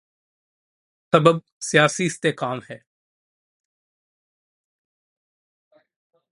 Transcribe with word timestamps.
اس 0.03 1.11
کا 1.11 1.17
سبب 1.17 1.37
سیاسی 1.61 2.05
استحکام 2.05 2.59
ہے۔ 2.69 2.77